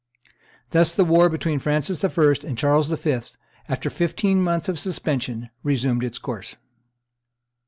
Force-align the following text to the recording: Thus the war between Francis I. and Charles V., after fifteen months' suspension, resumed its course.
Thus 0.71 0.95
the 0.95 1.05
war 1.05 1.29
between 1.29 1.59
Francis 1.59 2.03
I. 2.03 2.09
and 2.47 2.57
Charles 2.57 2.87
V., 2.87 3.19
after 3.69 3.91
fifteen 3.91 4.41
months' 4.41 4.79
suspension, 4.81 5.51
resumed 5.61 6.03
its 6.03 6.17
course. 6.17 6.55